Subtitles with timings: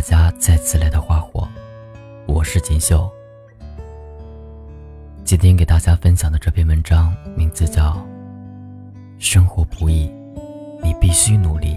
[0.00, 1.46] 大家再次来到花火，
[2.26, 3.12] 我是锦绣。
[5.26, 7.92] 今天给大家分享的这篇文章名字叫
[9.18, 10.10] 《生活不易，
[10.82, 11.76] 你必须努力》。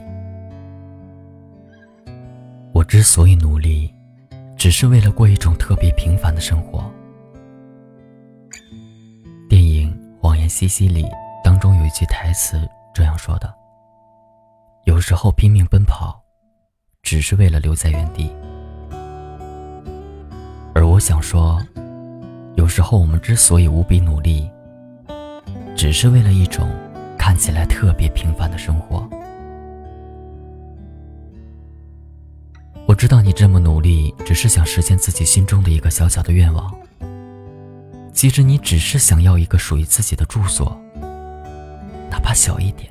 [2.71, 3.93] 我之所以努力，
[4.55, 6.89] 只是为了过一种特别平凡的生活。
[9.49, 11.03] 电影《谎言西西里》
[11.43, 13.53] 当中有一句台词这样说的
[14.87, 16.17] ：“有时候拼命奔跑。”
[17.03, 18.34] 只是为了留在原地，
[20.73, 21.62] 而我想说，
[22.55, 24.49] 有时候我们之所以无比努力，
[25.76, 26.70] 只是为了一种
[27.17, 29.07] 看起来特别平凡的生活。
[32.88, 36.73] 我知道你这么努力，只是想实现自己心中的一个小小的愿望。
[38.13, 40.76] 其实你只是想要一个属于自己的住所，
[42.09, 42.90] 哪怕小一点，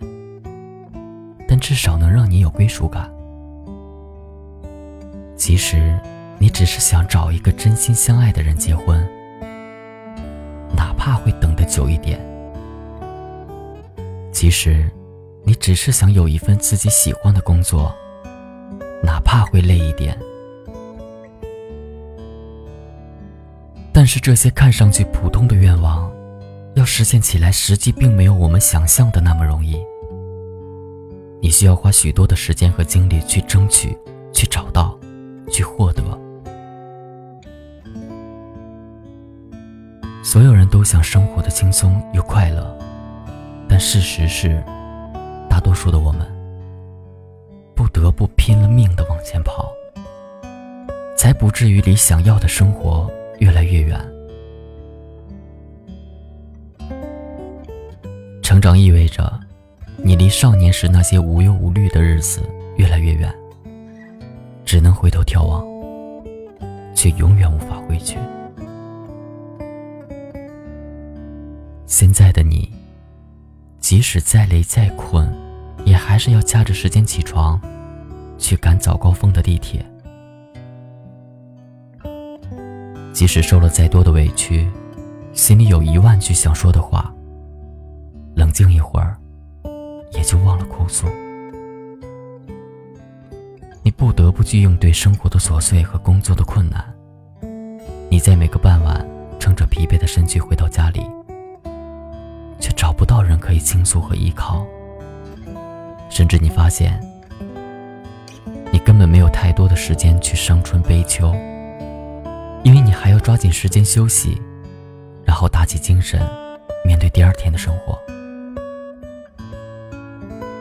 [1.49, 3.12] 但至少能让你有归属感。
[5.45, 5.99] 其实，
[6.39, 9.05] 你只是想找一个真心相爱的人结婚，
[10.73, 12.17] 哪怕会等得久一点。
[14.31, 14.89] 其实，
[15.43, 17.93] 你只是想有一份自己喜欢的工作，
[19.03, 20.17] 哪怕会累一点。
[23.93, 26.09] 但是这些看上去普通的愿望，
[26.77, 29.77] 要实现起来，实际并没有我们想象的那么容易。
[31.41, 33.99] 你需要花许多的时间和精力去争取，
[34.33, 34.97] 去找到。
[35.53, 36.03] 去获得。
[40.25, 42.77] 所有人都想生活的轻松又快乐，
[43.69, 44.63] 但事实是，
[45.49, 46.27] 大多数的我们
[47.75, 49.71] 不得不拼了命的往前跑，
[51.17, 54.01] 才不至于离想要的生活越来越远。
[58.43, 59.41] 成长意味着，
[59.97, 62.41] 你离少年时那些无忧无虑的日子
[62.77, 63.42] 越来越远。
[64.73, 65.63] 只能回头眺望，
[66.95, 68.17] 却永远无法回去。
[71.85, 72.73] 现在的你，
[73.81, 75.31] 即使再累再困，
[75.85, 77.61] 也还是要掐着时间起床，
[78.39, 79.85] 去赶早高峰的地铁。
[83.13, 84.67] 即使受了再多的委屈，
[85.35, 87.13] 心里有一万句想说的话，
[88.35, 89.19] 冷静一会儿，
[90.13, 91.07] 也就忘了哭诉。
[94.13, 96.85] 不得不去应对生活的琐碎和工作的困难。
[98.11, 99.03] 你在每个傍晚
[99.41, 101.01] 撑着疲惫的身躯回到家里，
[102.61, 104.67] 却找不到人可以倾诉和依靠。
[106.11, 107.01] 甚至你发现，
[108.71, 111.35] 你根本没有太多的时间去伤春悲秋，
[112.63, 114.39] 因为你还要抓紧时间休息，
[115.25, 116.21] 然后打起精神
[116.85, 117.99] 面对第二天的生活。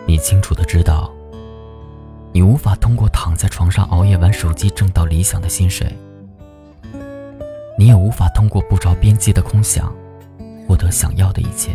[0.07, 1.11] 你清楚的知道。
[2.33, 5.93] 你无法通过躺在床上熬夜玩手机挣到理想的薪水，
[7.77, 9.93] 你也无法通过不着边际的空想
[10.65, 11.71] 获得想要的一切。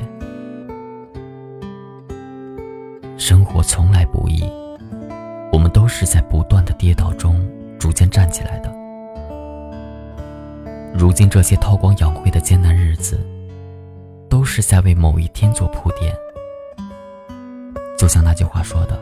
[3.19, 4.51] 生活从来不易，
[5.53, 7.47] 我们都是在不断的跌倒中
[7.79, 8.75] 逐渐站起来的。
[10.95, 13.21] 如今这些韬光养晦的艰难日子，
[14.31, 16.17] 都是在为某一天做铺垫。
[17.99, 18.99] 就像那句话说的。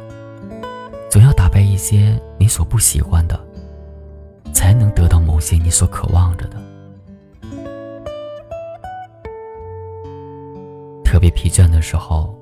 [1.15, 3.39] 总要打败一些你所不喜欢的，
[4.53, 6.61] 才能得到某些你所渴望着的。
[11.05, 12.37] 特别疲倦的时候，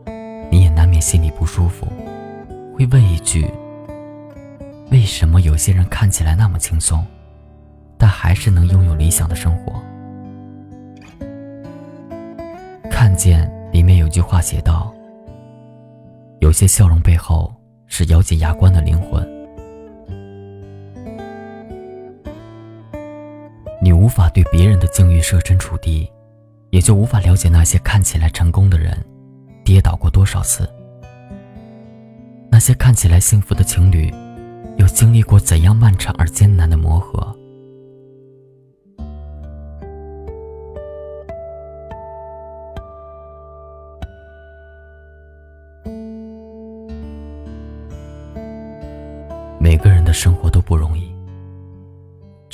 [0.51, 1.87] 你也难免心里不舒服，
[2.75, 3.47] 会问一句：
[4.91, 7.05] 为什么有些人看起来那么轻松，
[7.99, 9.75] 但还是能拥有理想的生活？
[12.91, 14.91] 看见里面有句话写道：
[16.39, 17.53] 有些笑容背后。
[17.95, 19.23] 是咬紧牙关的灵魂。
[23.83, 26.11] 你无法对别人的境遇设身处地，
[26.71, 28.97] 也就无法了解那些看起来成功的人，
[29.63, 30.65] 跌倒过多少次；
[32.51, 34.11] 那些看起来幸福的情侣，
[34.79, 37.37] 又经历过怎样漫长而艰难的磨合。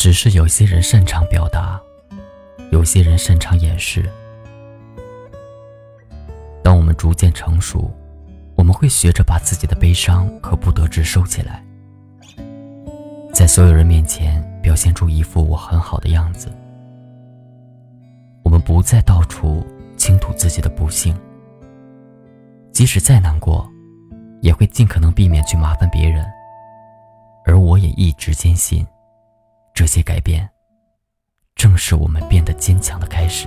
[0.09, 1.79] 只是有些人擅长表达，
[2.71, 4.11] 有些人擅长掩饰。
[6.65, 7.91] 当我们逐渐成熟，
[8.57, 11.63] 我们会学着把自己的悲伤和不得志收起来，
[13.35, 16.51] 在所有人面前表现出一副我很好的样子。
[18.43, 19.63] 我们不再到处
[19.99, 21.15] 倾吐自己的不幸，
[22.73, 23.71] 即使再难过，
[24.41, 26.25] 也会尽可能避免去麻烦别人。
[27.45, 28.87] 而我也一直坚信，
[29.79, 30.51] 这些改变
[31.55, 33.47] 正是我们变得坚强的开始。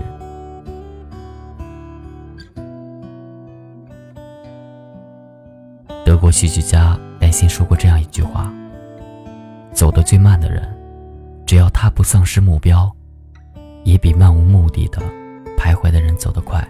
[6.06, 8.50] 德国戏剧家艾辛说过这样一句话
[9.76, 10.74] ：“走得最慢的人，
[11.46, 12.90] 只要他不丧失目标，
[13.84, 15.02] 也比漫无目的的
[15.58, 16.66] 徘徊的人走得快。”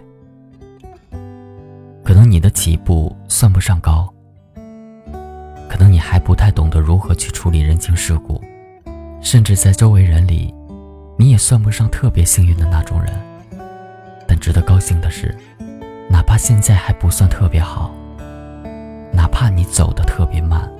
[2.02, 4.12] 可能你的起步算不上高，
[5.68, 8.42] 可能你还不太懂得如何去处理人情世故，
[9.22, 10.52] 甚至在周围人里，
[11.16, 13.12] 你也算不上特别幸运的那种人。
[14.26, 15.34] 但值得高兴的是，
[16.10, 17.94] 哪怕现在还不算特别好。
[19.12, 20.70] 哪怕你走得特别慢，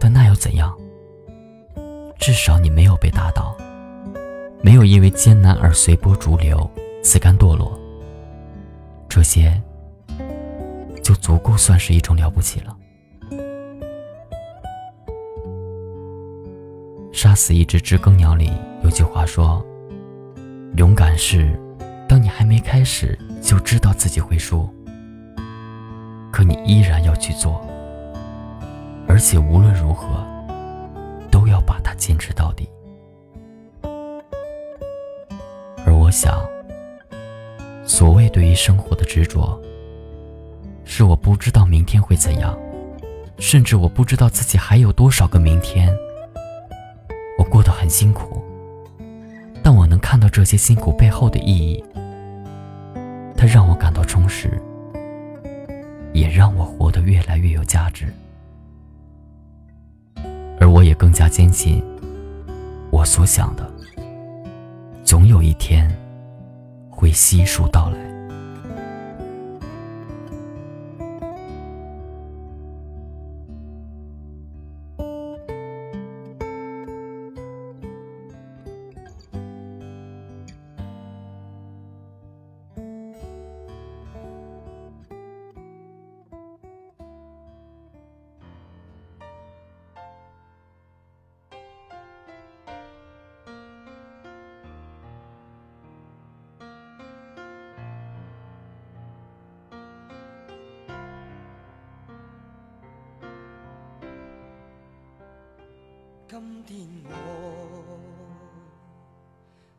[0.00, 0.74] 但那又怎样？
[2.18, 3.56] 至少你没有被打倒，
[4.60, 6.68] 没有因为艰难而随波逐流、
[7.02, 7.78] 自甘堕落。
[9.08, 9.60] 这些
[11.02, 12.76] 就足够算是一种了不起了。
[17.24, 19.64] 杀死一只知更鸟里有句话说
[20.76, 21.58] ：“勇敢是，
[22.06, 24.68] 当你还没开始就知道自己会输。”
[26.30, 27.66] 可你依然要去做，
[29.08, 30.22] 而且无论如何，
[31.30, 32.68] 都要把它坚持到底。
[35.86, 36.46] 而我想，
[37.86, 39.58] 所谓对于生活的执着，
[40.84, 42.54] 是我不知道明天会怎样，
[43.38, 45.90] 甚至我不知道自己还有多少个明天。
[47.44, 48.42] 我过得很辛苦，
[49.62, 51.84] 但我能看到这些辛苦背后的意义，
[53.36, 54.58] 它让我感到充实。
[56.14, 58.06] 也让我活得越来越有价值，
[60.60, 61.82] 而我也更加坚信，
[62.90, 63.68] 我所想的，
[65.02, 65.90] 总有一天
[66.88, 68.13] 会悉数到来。
[106.34, 106.88] 今天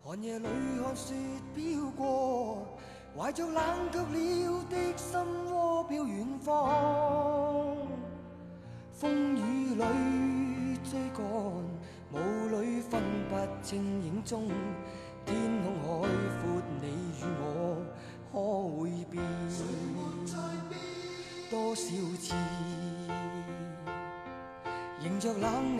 [0.02, 0.48] 我寒夜里
[0.82, 1.14] 看雪
[1.54, 2.66] 飘过，
[3.14, 3.62] 怀着冷
[3.92, 5.20] 却了的心
[5.52, 7.76] 窝飘远方。
[8.94, 9.84] 风雨里
[10.90, 11.26] 追赶，
[12.14, 12.18] 雾
[12.62, 14.50] 里分不清影踪。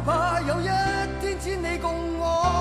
[0.00, 0.64] 怕有一
[1.20, 2.59] 天千里共我？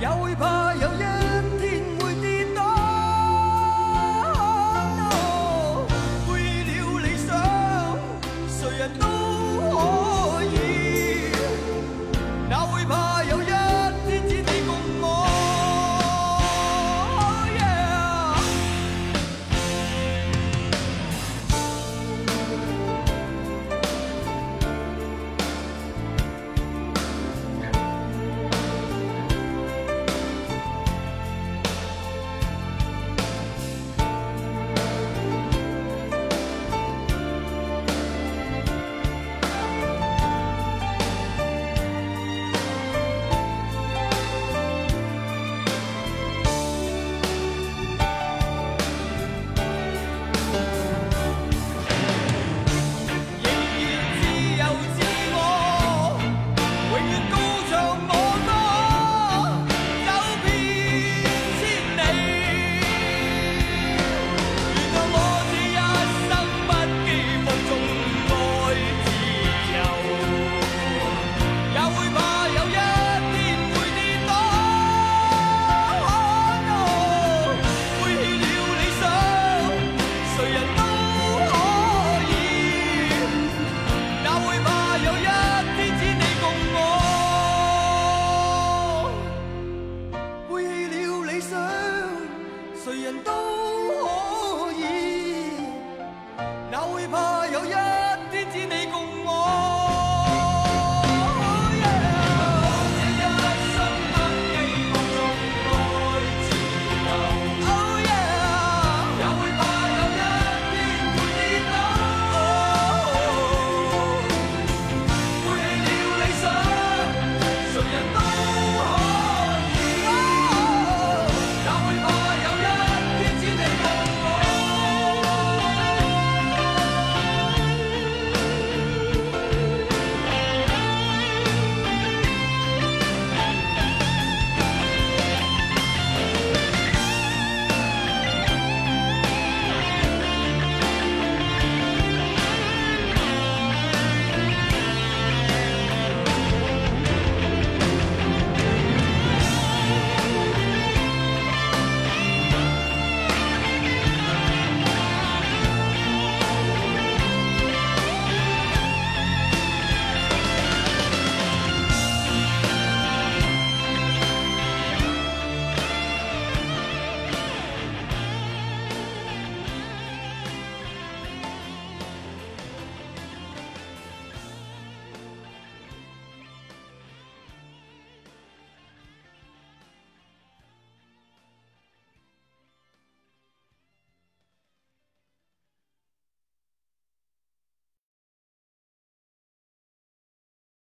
[0.00, 0.95] 也会怕有